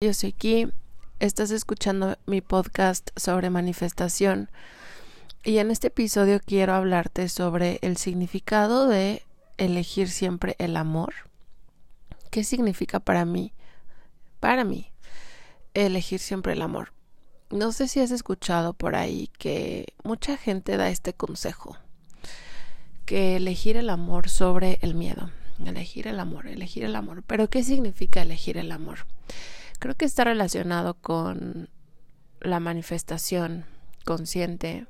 [0.00, 0.68] Yo soy Ki,
[1.18, 4.48] estás escuchando mi podcast sobre manifestación
[5.42, 9.24] y en este episodio quiero hablarte sobre el significado de
[9.56, 11.14] elegir siempre el amor.
[12.30, 13.52] ¿Qué significa para mí?
[14.38, 14.92] Para mí,
[15.74, 16.92] elegir siempre el amor.
[17.50, 21.76] No sé si has escuchado por ahí que mucha gente da este consejo,
[23.04, 25.32] que elegir el amor sobre el miedo,
[25.66, 27.24] elegir el amor, elegir el amor.
[27.26, 28.98] Pero ¿qué significa elegir el amor?
[29.78, 31.68] Creo que está relacionado con
[32.40, 33.64] la manifestación
[34.04, 34.86] consciente,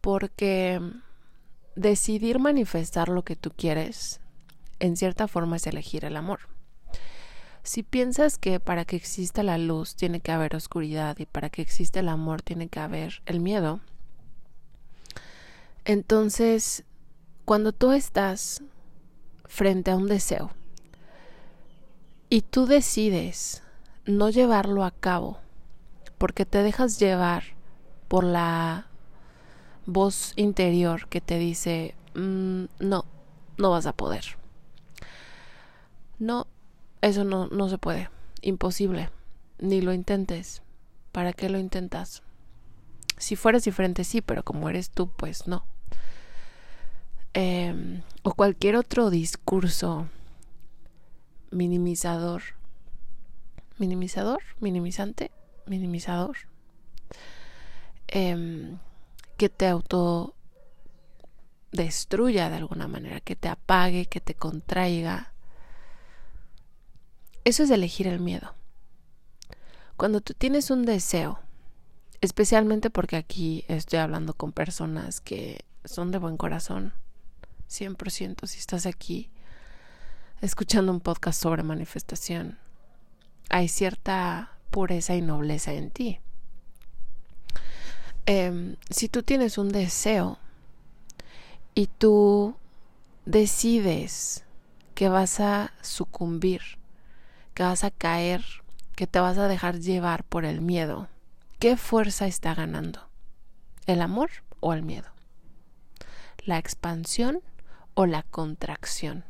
[0.00, 0.80] porque
[1.76, 4.20] decidir manifestar lo que tú quieres,
[4.80, 6.40] en cierta forma es elegir el amor.
[7.62, 11.62] Si piensas que para que exista la luz tiene que haber oscuridad y para que
[11.62, 13.80] exista el amor tiene que haber el miedo,
[15.84, 16.84] entonces
[17.44, 18.62] cuando tú estás
[19.46, 20.50] frente a un deseo
[22.28, 23.62] y tú decides
[24.06, 25.38] no llevarlo a cabo,
[26.16, 27.42] porque te dejas llevar
[28.08, 28.86] por la
[29.84, 33.04] voz interior que te dice, mm, no,
[33.58, 34.24] no vas a poder.
[36.18, 36.46] No,
[37.02, 38.08] eso no, no se puede,
[38.42, 39.10] imposible,
[39.58, 40.62] ni lo intentes.
[41.12, 42.22] ¿Para qué lo intentas?
[43.18, 45.64] Si fueras diferente, sí, pero como eres tú, pues no.
[47.34, 50.08] Eh, o cualquier otro discurso
[51.50, 52.55] minimizador
[53.78, 55.30] minimizador, minimizante,
[55.66, 56.36] minimizador,
[58.08, 58.76] eh,
[59.36, 60.34] que te auto
[61.72, 65.32] destruya de alguna manera, que te apague, que te contraiga.
[67.44, 68.54] Eso es elegir el miedo.
[69.96, 71.38] Cuando tú tienes un deseo,
[72.20, 76.92] especialmente porque aquí estoy hablando con personas que son de buen corazón,
[77.68, 79.30] 100% si estás aquí
[80.40, 82.58] escuchando un podcast sobre manifestación,
[83.48, 86.20] hay cierta pureza y nobleza en ti.
[88.26, 90.38] Em, si tú tienes un deseo
[91.74, 92.56] y tú
[93.24, 94.44] decides
[94.94, 96.62] que vas a sucumbir,
[97.54, 98.44] que vas a caer,
[98.96, 101.08] que te vas a dejar llevar por el miedo,
[101.58, 103.08] ¿qué fuerza está ganando?
[103.86, 105.08] ¿El amor o el miedo?
[106.44, 107.40] ¿La expansión
[107.94, 109.24] o la contracción?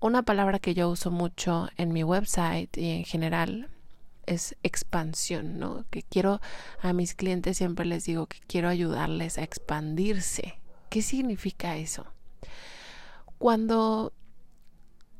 [0.00, 3.68] Una palabra que yo uso mucho en mi website y en general
[4.24, 5.84] es expansión, ¿no?
[5.90, 6.40] Que quiero
[6.80, 10.58] a mis clientes siempre les digo que quiero ayudarles a expandirse.
[10.88, 12.06] ¿Qué significa eso?
[13.38, 14.12] Cuando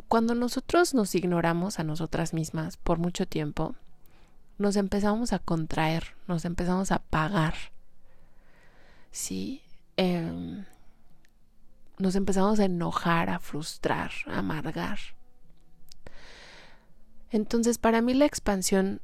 [0.08, 3.76] cuando nosotros nos ignoramos a nosotras mismas por mucho tiempo,
[4.58, 7.54] nos empezamos a contraer, nos empezamos a apagar.
[9.12, 9.62] Sí,
[9.96, 10.64] eh,
[12.00, 14.98] nos empezamos a enojar, a frustrar, a amargar.
[17.30, 19.00] Entonces, para mí la expansión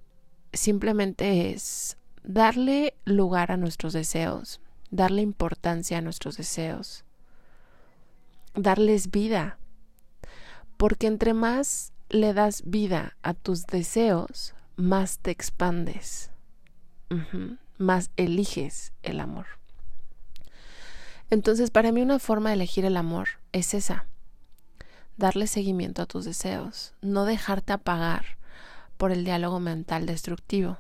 [0.53, 7.05] simplemente es darle lugar a nuestros deseos, darle importancia a nuestros deseos,
[8.55, 9.59] darles vida.
[10.77, 16.31] Porque entre más le das vida a tus deseos, más te expandes,
[17.79, 19.56] más eliges el amor.
[21.31, 24.07] Entonces, para mí una forma de elegir el amor es esa,
[25.17, 28.37] darle seguimiento a tus deseos, no dejarte apagar
[28.97, 30.79] por el diálogo mental destructivo.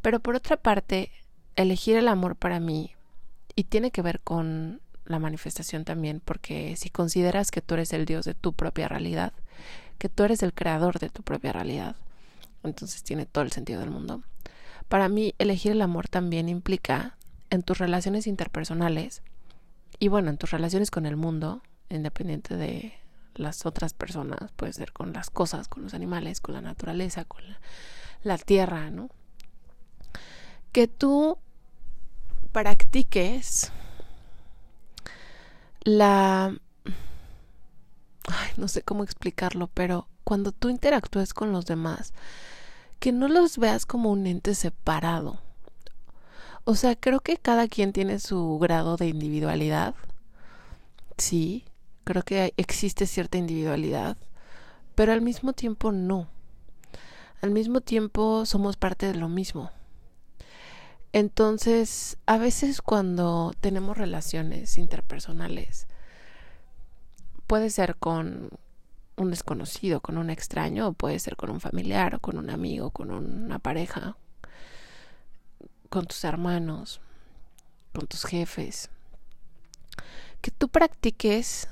[0.00, 1.10] Pero por otra parte,
[1.56, 2.94] elegir el amor para mí,
[3.56, 8.06] y tiene que ver con la manifestación también, porque si consideras que tú eres el
[8.06, 9.32] Dios de tu propia realidad,
[9.98, 11.96] que tú eres el creador de tu propia realidad,
[12.62, 14.22] entonces tiene todo el sentido del mundo.
[14.88, 17.16] Para mí, elegir el amor también implica
[17.50, 19.22] en tus relaciones interpersonales
[19.98, 22.94] y bueno, en tus relaciones con el mundo, independiente de
[23.34, 27.42] las otras personas, puede ser con las cosas, con los animales, con la naturaleza, con
[28.22, 29.10] la, tierra, ¿no?
[30.72, 31.38] Que tú
[32.52, 33.72] practiques
[35.82, 36.56] la...
[38.26, 42.14] Ay, no sé cómo explicarlo, pero cuando tú interactúes con los demás,
[42.98, 45.40] que no los veas como un ente separado,
[46.64, 49.94] o sea, creo que cada quien tiene su grado de individualidad.
[51.18, 51.64] Sí,
[52.04, 54.16] creo que existe cierta individualidad,
[54.94, 56.28] pero al mismo tiempo no.
[57.42, 59.70] Al mismo tiempo somos parte de lo mismo.
[61.12, 65.86] Entonces, a veces cuando tenemos relaciones interpersonales,
[67.46, 68.48] puede ser con
[69.16, 72.90] un desconocido, con un extraño, o puede ser con un familiar, o con un amigo,
[72.90, 74.16] con una pareja,
[75.88, 77.00] con tus hermanos,
[77.92, 78.90] con tus jefes,
[80.40, 81.68] que tú practiques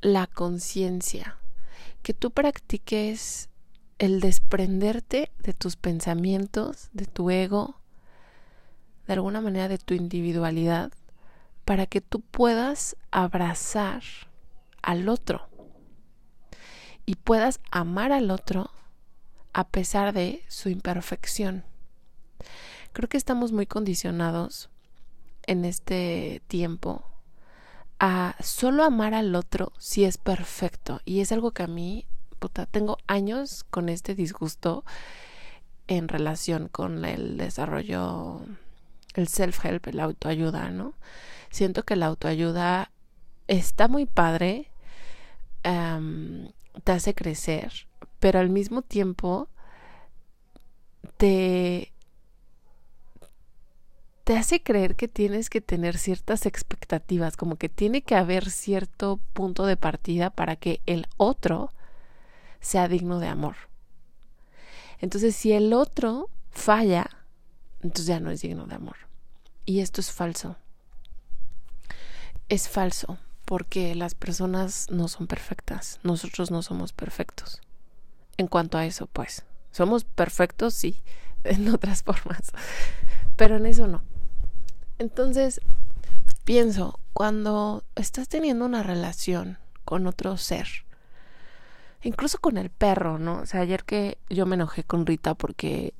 [0.00, 1.38] la conciencia,
[2.02, 3.48] que tú practiques
[3.98, 7.80] el desprenderte de tus pensamientos, de tu ego,
[9.06, 10.92] de alguna manera de tu individualidad,
[11.64, 14.02] para que tú puedas abrazar
[14.82, 15.48] al otro
[17.06, 18.70] y puedas amar al otro
[19.52, 21.64] a pesar de su imperfección.
[22.92, 24.70] Creo que estamos muy condicionados
[25.46, 27.04] en este tiempo
[27.98, 31.00] a solo amar al otro si es perfecto.
[31.04, 32.06] Y es algo que a mí,
[32.38, 34.84] puta, tengo años con este disgusto
[35.86, 38.40] en relación con el desarrollo,
[39.14, 40.94] el self-help, la autoayuda, ¿no?
[41.50, 42.90] Siento que la autoayuda
[43.48, 44.70] está muy padre,
[45.62, 47.86] te hace crecer,
[48.18, 49.48] pero al mismo tiempo
[51.16, 51.92] te
[54.24, 59.18] te hace creer que tienes que tener ciertas expectativas, como que tiene que haber cierto
[59.32, 61.72] punto de partida para que el otro
[62.60, 63.56] sea digno de amor.
[65.00, 67.08] Entonces, si el otro falla,
[67.82, 68.96] entonces ya no es digno de amor.
[69.64, 70.56] Y esto es falso.
[72.48, 75.98] Es falso porque las personas no son perfectas.
[76.02, 77.60] Nosotros no somos perfectos.
[78.36, 81.02] En cuanto a eso, pues, somos perfectos, sí,
[81.44, 82.52] en otras formas,
[83.36, 84.02] pero en eso no.
[85.00, 85.62] Entonces,
[86.44, 89.56] pienso, cuando estás teniendo una relación
[89.86, 90.68] con otro ser,
[92.02, 93.38] incluso con el perro, ¿no?
[93.38, 95.94] O sea, ayer que yo me enojé con Rita porque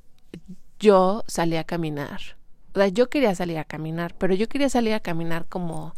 [0.78, 2.20] yo salí a caminar.
[2.74, 5.94] O sea, yo quería salir a caminar, pero yo quería salir a caminar como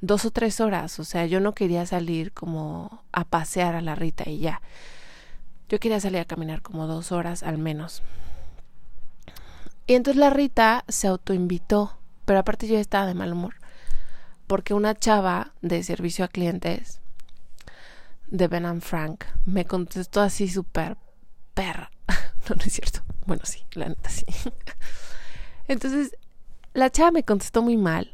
[0.00, 0.98] dos o tres horas.
[0.98, 4.60] O sea, yo no quería salir como a pasear a la Rita y ya.
[5.68, 8.02] Yo quería salir a caminar como dos horas al menos.
[9.86, 13.54] Y entonces la Rita se autoinvitó pero aparte yo estaba de mal humor.
[14.46, 17.00] Porque una chava de servicio a clientes
[18.28, 20.96] de Ben Frank me contestó así súper
[21.54, 21.90] perra.
[22.46, 23.00] No, no es cierto.
[23.24, 24.26] Bueno, sí, la neta sí.
[25.66, 26.14] Entonces,
[26.74, 28.12] la chava me contestó muy mal.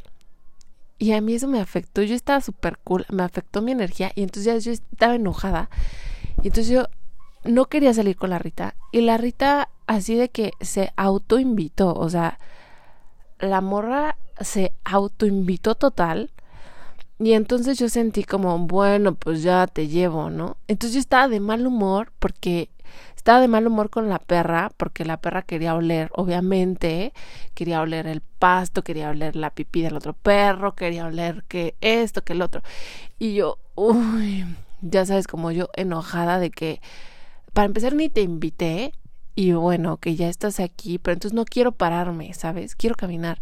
[0.99, 2.03] Y a mí eso me afectó.
[2.03, 3.07] Yo estaba súper cool.
[3.09, 4.13] Me afectó mi energía.
[4.15, 5.69] Y entonces ya yo estaba enojada.
[6.43, 6.87] Y entonces yo
[7.43, 8.77] no quería salir con la Rita.
[8.93, 11.95] Y la Rita así de que se autoinvitó.
[11.95, 12.39] O sea,
[13.41, 16.31] la morra se autoinvitó total.
[17.19, 20.57] Y entonces yo sentí como, bueno, pues ya te llevo, ¿no?
[20.69, 22.71] Entonces yo estaba de mal humor porque
[23.15, 27.13] estaba de mal humor con la perra, porque la perra quería oler, obviamente,
[27.53, 32.25] quería oler el pasto, quería oler la pipí del otro perro, quería oler que esto,
[32.25, 32.63] que el otro.
[33.19, 34.47] Y yo, uy,
[34.81, 36.81] ya sabes, como yo enojada de que,
[37.53, 38.95] para empezar, ni te invité,
[39.41, 42.75] y bueno, que ya estás aquí, pero entonces no quiero pararme, ¿sabes?
[42.75, 43.41] Quiero caminar.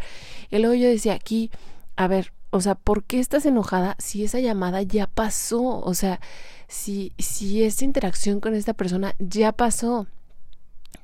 [0.48, 1.50] Y luego yo decía aquí,
[1.96, 5.60] a ver, o sea, ¿por qué estás enojada si esa llamada ya pasó?
[5.80, 6.20] O sea,
[6.68, 10.06] si, si esta interacción con esta persona ya pasó.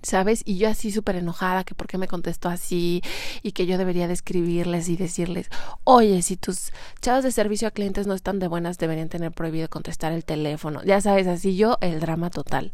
[0.01, 0.43] ¿Sabes?
[0.45, 3.03] Y yo así súper enojada, que por qué me contestó así
[3.43, 5.49] y que yo debería de escribirles y decirles,
[5.83, 6.71] oye, si tus
[7.01, 10.85] chavos de servicio a clientes no están de buenas, deberían tener prohibido contestar el teléfono.
[10.85, 12.71] Ya sabes, así yo, el drama total.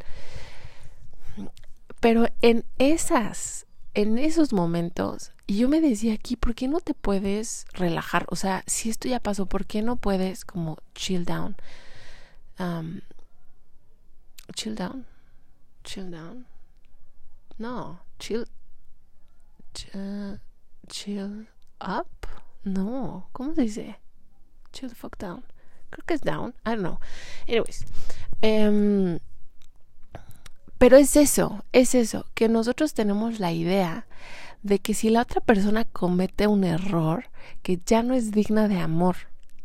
[2.00, 7.66] Pero en esas, en esos momentos, yo me decía aquí, ¿por qué no te puedes
[7.72, 8.26] relajar?
[8.30, 11.56] O sea, si esto ya pasó, ¿por qué no puedes como chill down?
[12.58, 13.00] Um,
[14.54, 15.06] chill down.
[15.84, 16.46] Chill down.
[17.58, 18.46] No, chill.
[20.88, 21.48] chill
[21.80, 22.06] up.
[22.64, 23.96] No, ¿cómo se dice?
[24.72, 25.44] Chill the fuck down.
[25.90, 26.54] Creo que es down.
[26.64, 27.00] I don't know.
[27.48, 27.84] Anyways.
[28.42, 29.20] Um,
[30.80, 34.06] pero es eso, es eso, que nosotros tenemos la idea
[34.62, 37.26] de que si la otra persona comete un error,
[37.62, 39.16] que ya no es digna de amor.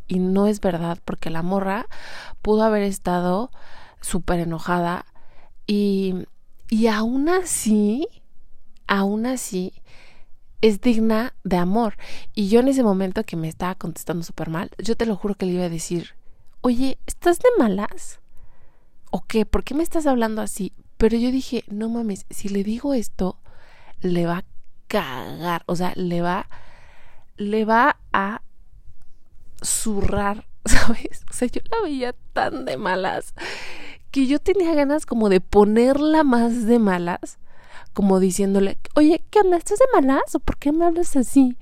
[0.10, 1.88] Y no es verdad, porque la morra
[2.42, 3.50] pudo haber estado
[4.02, 5.06] súper enojada
[5.66, 6.26] y,
[6.70, 8.10] y aún así,
[8.86, 9.72] aún así,
[10.60, 11.96] es digna de amor.
[12.34, 15.36] Y yo en ese momento que me estaba contestando súper mal, yo te lo juro
[15.36, 16.10] que le iba a decir,
[16.60, 18.20] oye, ¿estás de malas?
[19.12, 19.46] ¿O qué?
[19.46, 20.74] ¿Por qué me estás hablando así?
[20.98, 23.38] Pero yo dije, no mames, si le digo esto,
[24.02, 24.46] le va a
[24.88, 26.48] cagar, o sea, le va,
[27.38, 28.42] le va a
[29.64, 31.24] zurrar, ¿sabes?
[31.30, 33.34] O sea, yo la veía tan de malas
[34.16, 37.38] que yo tenía ganas como de ponerla más de malas,
[37.92, 39.58] como diciéndole, oye, ¿qué onda?
[39.58, 40.36] ¿Estás de malas?
[40.36, 41.58] ¿O por qué me hablas así?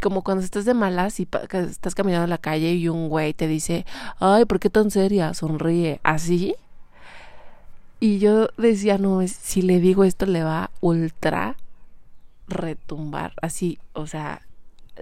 [0.00, 3.46] Como cuando estás de malas y estás caminando en la calle y un güey te
[3.46, 3.84] dice,
[4.18, 5.34] ay, ¿por qué tan seria?
[5.34, 6.54] Sonríe, así.
[8.00, 11.56] Y yo decía, no, si le digo esto le va ultra
[12.48, 14.46] retumbar, así, o sea,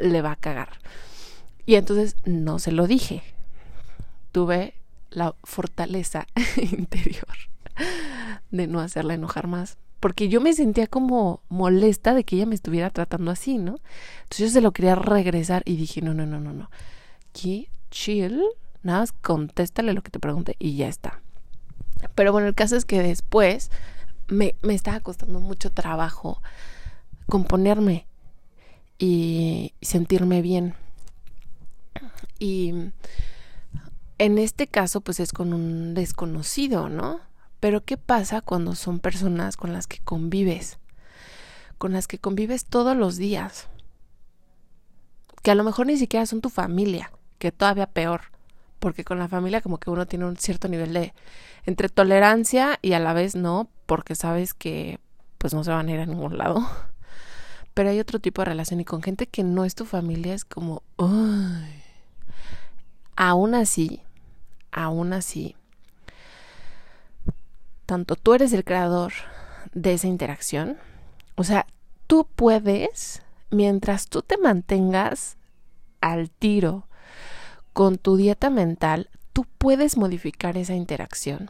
[0.00, 0.80] le va a cagar.
[1.64, 3.22] Y entonces no se lo dije.
[4.32, 4.74] Tuve
[5.10, 6.26] la fortaleza
[6.56, 7.28] interior
[8.50, 9.78] de no hacerla enojar más.
[10.00, 13.78] Porque yo me sentía como molesta de que ella me estuviera tratando así, ¿no?
[14.22, 16.70] Entonces yo se lo quería regresar y dije, no, no, no, no, no.
[17.30, 18.42] Aquí, chill,
[18.82, 21.20] nada más contéstale lo que te pregunte y ya está.
[22.14, 23.70] Pero bueno, el caso es que después
[24.28, 26.40] me, me estaba costando mucho trabajo
[27.28, 28.06] componerme
[28.98, 30.74] y sentirme bien.
[32.38, 32.72] Y
[34.18, 37.20] en este caso, pues es con un desconocido, ¿no?
[37.60, 40.78] Pero ¿qué pasa cuando son personas con las que convives?
[41.76, 43.68] Con las que convives todos los días.
[45.42, 48.22] Que a lo mejor ni siquiera son tu familia, que todavía peor.
[48.78, 51.12] Porque con la familia como que uno tiene un cierto nivel de
[51.66, 55.00] entre tolerancia y a la vez no, porque sabes que
[55.38, 56.60] pues no se van a ir a ningún lado.
[57.74, 60.44] Pero hay otro tipo de relación y con gente que no es tu familia es
[60.44, 60.82] como,
[63.14, 64.02] aún así,
[64.72, 65.54] aún así,
[67.86, 69.12] tanto tú eres el creador
[69.74, 70.76] de esa interacción,
[71.36, 71.66] o sea,
[72.08, 75.36] tú puedes, mientras tú te mantengas
[76.00, 76.87] al tiro
[77.78, 81.48] con tu dieta mental, tú puedes modificar esa interacción.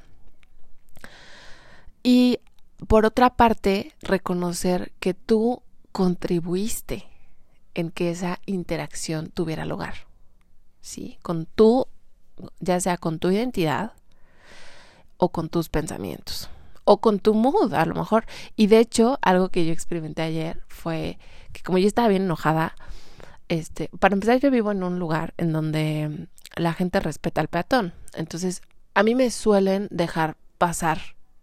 [2.02, 2.40] Y
[2.87, 7.06] por otra parte, reconocer que tú contribuiste
[7.73, 9.94] en que esa interacción tuviera lugar.
[10.82, 11.18] ¿Sí?
[11.23, 11.87] Con tu,
[12.61, 13.94] ya sea con tu identidad
[15.16, 16.50] o con tus pensamientos
[16.85, 18.26] o con tu mood a lo mejor.
[18.54, 21.18] Y de hecho, algo que yo experimenté ayer fue
[21.54, 22.75] que como yo estaba bien enojada,
[23.49, 27.93] este, para empezar yo vivo en un lugar en donde la gente respeta al peatón.
[28.14, 28.62] Entonces,
[28.95, 30.99] a mí me suelen dejar pasar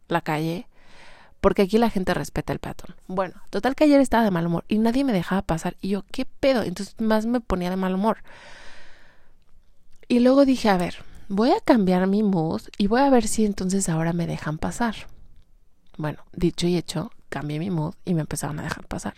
[0.08, 0.68] la calle
[1.42, 2.96] porque aquí la gente respeta el peatón.
[3.08, 6.04] Bueno, total que ayer estaba de mal humor y nadie me dejaba pasar y yo,
[6.12, 6.64] ¿qué pedo?
[6.64, 8.18] Entonces más me ponía de mal humor.
[10.08, 10.98] Y luego dije, a ver,
[11.30, 14.96] voy a cambiar mi mood y voy a ver si entonces ahora me dejan pasar.
[15.98, 19.16] Bueno, dicho y hecho, cambié mi mood y me empezaron a dejar pasar.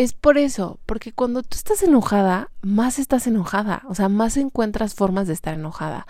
[0.00, 4.94] Es por eso, porque cuando tú estás enojada, más estás enojada, o sea, más encuentras
[4.94, 6.06] formas de estar enojada.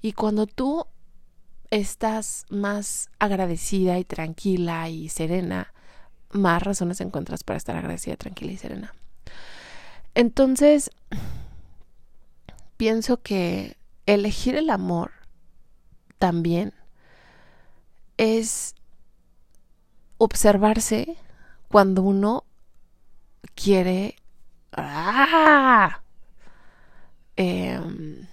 [0.00, 0.86] Y cuando tú
[1.70, 5.74] estás más agradecida y tranquila y serena,
[6.30, 8.94] más razones encuentras para estar agradecida, tranquila y serena.
[10.14, 10.92] Entonces,
[12.76, 13.76] pienso que
[14.06, 15.10] elegir el amor
[16.20, 16.72] también
[18.16, 18.76] es
[20.18, 21.16] observarse
[21.66, 22.44] cuando uno
[23.54, 24.16] quiere
[24.72, 26.02] ¡ah!
[27.36, 28.26] em,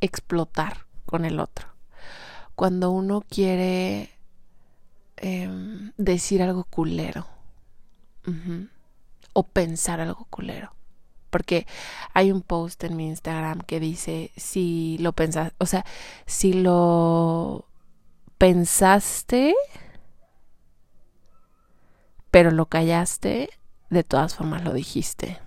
[0.00, 1.68] explotar con el otro.
[2.54, 4.10] Cuando uno quiere
[5.16, 7.26] em, decir algo culero.
[9.32, 10.72] O pensar algo culero.
[11.30, 11.66] Porque
[12.12, 15.84] hay un post en mi Instagram que dice, si lo pensas, o sea,
[16.26, 17.66] si lo
[18.38, 19.54] pensaste,
[22.30, 23.50] pero lo callaste,
[23.90, 25.38] de todas formas lo dijiste.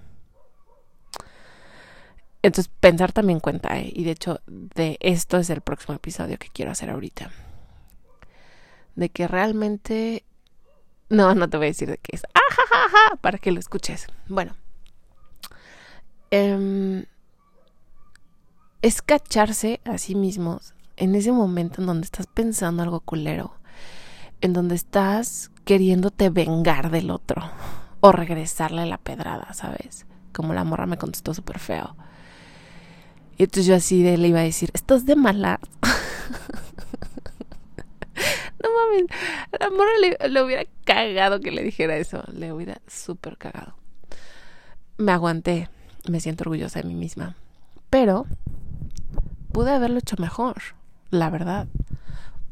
[2.42, 3.90] Entonces, pensar también cuenta, ¿eh?
[3.94, 7.32] y de hecho, de esto es el próximo episodio que quiero hacer ahorita.
[8.96, 10.26] De que realmente.
[11.10, 12.24] No, no te voy a decir de qué es.
[12.34, 14.08] ¡Ah, Para que lo escuches.
[14.28, 14.56] Bueno.
[16.32, 17.06] Em,
[18.82, 23.56] es cacharse a sí mismos en ese momento en donde estás pensando algo culero.
[24.44, 27.42] En donde estás queriéndote vengar del otro.
[28.02, 30.06] O regresarle la pedrada, ¿sabes?
[30.32, 31.96] Como la morra me contestó súper feo
[33.38, 35.60] y entonces yo así de le iba a decir, ¿estás de mala?
[38.62, 39.06] no mames,
[39.60, 43.76] la morra le, le, hubiera cagado que le dijera eso, le hubiera súper cagado.
[44.98, 45.70] Me aguanté,
[46.08, 47.36] me siento orgullosa de mí misma,
[47.90, 48.28] pero
[49.52, 50.62] pude haberlo hecho mejor,
[51.10, 51.68] la verdad.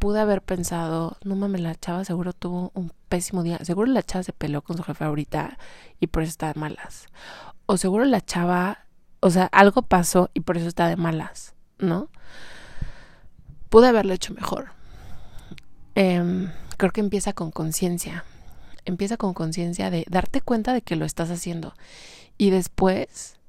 [0.02, 4.24] Pude haber pensado, no mames, la chava seguro tuvo un pésimo día, seguro la chava
[4.24, 5.60] se peleó con su jefe ahorita
[6.00, 7.06] y por eso está de malas.
[7.68, 8.88] O seguro la chava
[9.22, 12.10] o sea, algo pasó y por eso está de malas, ¿no?
[13.70, 14.70] Pude haberlo hecho mejor.
[15.96, 18.26] Em, creo que empieza con conciencia.
[18.84, 21.76] Empieza con conciencia de darte cuenta de que lo estás haciendo.
[22.40, 23.40] Y después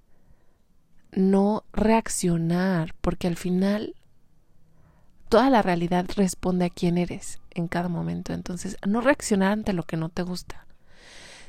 [1.11, 3.95] no reaccionar, porque al final
[5.33, 8.35] toda la realidad responde a quién eres en cada momento.
[8.35, 10.67] Entonces, no reaccionar ante lo que no te gusta.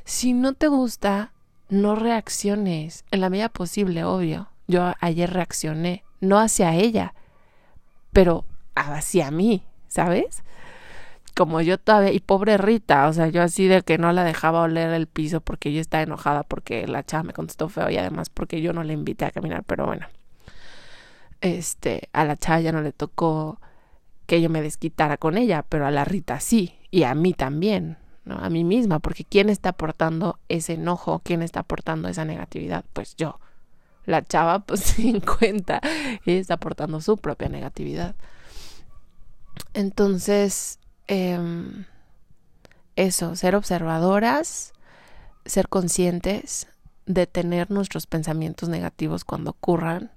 [0.06, 1.34] Si no te gusta,
[1.68, 4.48] no reacciones en la medida posible, obvio.
[4.70, 7.14] Yo ayer reaccioné, no hacia ella,
[8.14, 10.44] pero hacia mí, ¿sabes?
[11.36, 14.62] Como yo todavía, y pobre Rita, o sea, yo así de que no la dejaba
[14.62, 18.30] oler el piso porque yo estaba enojada porque la chava me contestó feo y además
[18.30, 20.08] porque yo no le invité a caminar, pero bueno.
[21.42, 23.60] Este, a la chava ya no le tocó
[24.26, 27.98] que yo me desquitara con ella, pero a la Rita sí, y a mí también,
[28.26, 28.38] ¿no?
[28.38, 31.22] A mí misma, porque ¿quién está aportando ese enojo?
[31.24, 32.86] ¿Quién está aportando esa negatividad?
[32.94, 33.40] Pues yo.
[34.06, 35.82] La chava, pues sin cuenta,
[36.26, 38.16] ella está aportando su propia negatividad.
[39.74, 41.86] Entonces, em,
[42.96, 44.74] eso, ser observadoras,
[45.46, 46.68] ser conscientes,
[47.06, 50.12] detener nuestros pensamientos negativos cuando ocurran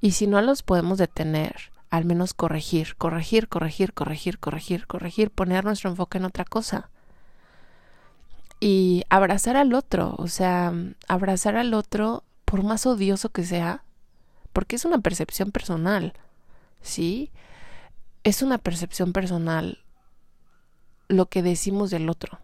[0.00, 5.64] y si no los podemos detener, al menos corregir, corregir, corregir, corregir, corregir, corregir, poner
[5.64, 6.90] nuestro enfoque en otra cosa.
[8.58, 10.72] Y abrazar al otro, o sea,
[11.06, 13.84] abrazar al otro por más odioso que sea,
[14.52, 16.14] porque es una percepción personal,
[16.82, 17.30] ¿sí?
[18.24, 19.84] Es una percepción personal
[21.06, 22.40] lo que decimos del otro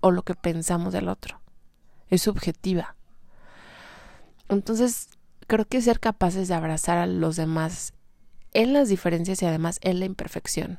[0.00, 1.40] o lo que pensamos del otro.
[2.08, 2.96] Es subjetiva.
[4.48, 5.10] Entonces,
[5.46, 7.92] creo que ser capaces de abrazar a los demás
[8.52, 10.78] en las diferencias y además en la imperfección.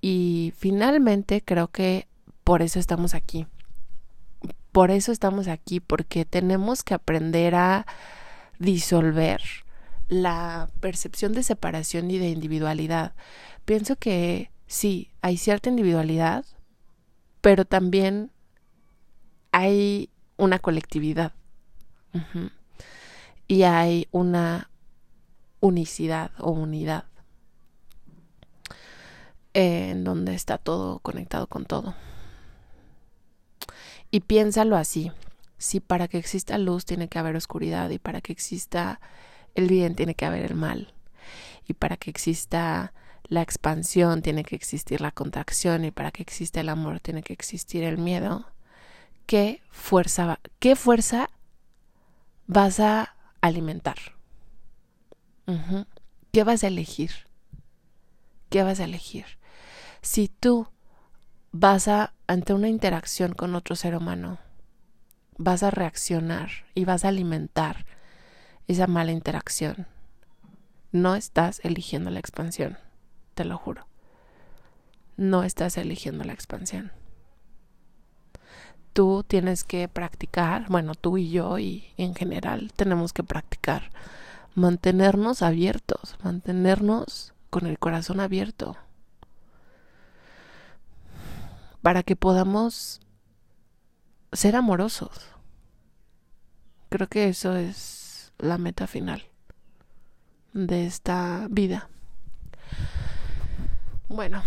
[0.00, 2.08] Y finalmente creo que
[2.44, 3.46] por eso estamos aquí.
[4.72, 7.86] Por eso estamos aquí, porque tenemos que aprender a
[8.58, 9.42] disolver
[10.08, 13.14] la percepción de separación y de individualidad.
[13.64, 16.44] Pienso que sí, hay cierta individualidad,
[17.40, 18.30] pero también
[19.52, 21.32] hay una colectividad.
[23.46, 24.67] Y hay una
[25.60, 27.04] unicidad o unidad
[29.54, 31.94] en donde está todo conectado con todo.
[34.10, 35.12] Y piénsalo así,
[35.58, 39.00] si para que exista luz tiene que haber oscuridad y para que exista
[39.54, 40.94] el bien tiene que haber el mal
[41.66, 42.92] y para que exista
[43.24, 47.34] la expansión tiene que existir la contracción y para que exista el amor tiene que
[47.34, 48.46] existir el miedo,
[49.26, 51.28] ¿qué fuerza, qué fuerza
[52.46, 54.17] vas a alimentar?
[56.30, 57.10] ¿Qué vas a elegir?
[58.50, 59.24] ¿Qué vas a elegir?
[60.02, 60.68] Si tú
[61.52, 64.38] vas a, ante una interacción con otro ser humano,
[65.38, 67.86] vas a reaccionar y vas a alimentar
[68.66, 69.86] esa mala interacción,
[70.92, 72.76] no estás eligiendo la expansión,
[73.34, 73.86] te lo juro.
[75.16, 76.92] No estás eligiendo la expansión.
[78.92, 83.90] Tú tienes que practicar, bueno, tú y yo y en general tenemos que practicar
[84.58, 88.76] mantenernos abiertos, mantenernos con el corazón abierto,
[91.80, 93.00] para que podamos
[94.32, 95.30] ser amorosos.
[96.90, 99.24] Creo que eso es la meta final
[100.52, 101.88] de esta vida.
[104.08, 104.42] Bueno,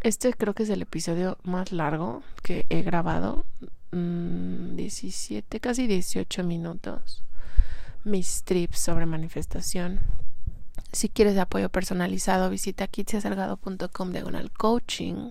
[0.00, 3.44] este creo que es el episodio más largo que he grabado.
[3.92, 7.22] 17, mm, casi 18 minutos
[8.04, 10.00] mis trips sobre manifestación.
[10.92, 15.30] Si quieres apoyo personalizado, visita kitsiasalgado.com diagonal coaching.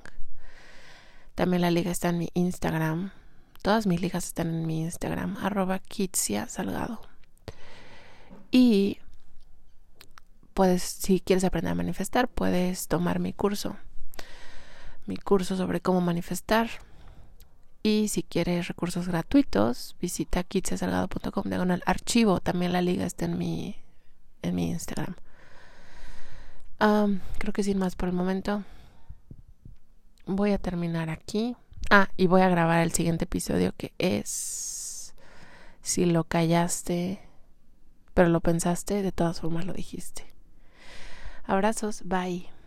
[1.36, 3.12] También la liga está en mi Instagram.
[3.62, 7.02] Todas mis ligas están en mi Instagram, arroba Kitsia Salgado.
[8.50, 8.98] Y
[10.54, 13.78] puedes, si quieres aprender a manifestar, puedes tomar mi curso.
[15.06, 16.70] Mi curso sobre cómo manifestar
[17.84, 22.39] y si quieres recursos gratuitos, visita kitsesalgado.com diagonal archivo.
[22.39, 23.76] También la liga está en mi,
[24.41, 25.15] en mi Instagram.
[27.38, 28.63] creo que sin más por el momento.
[30.26, 31.56] Voy a terminar aquí.
[31.89, 35.15] Ah, y voy a grabar el siguiente episodio que es
[35.82, 37.20] si lo callaste,
[38.13, 40.26] pero lo pensaste, de todas formas lo dijiste.
[41.44, 42.61] Abrazos, bye.